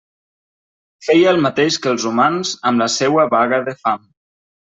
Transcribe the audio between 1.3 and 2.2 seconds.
el mateix que els